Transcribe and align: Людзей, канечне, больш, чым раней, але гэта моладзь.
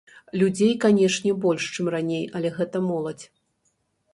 Людзей, 0.43 0.71
канечне, 0.85 1.33
больш, 1.43 1.67
чым 1.75 1.91
раней, 1.97 2.25
але 2.41 2.49
гэта 2.57 2.77
моладзь. 2.89 3.25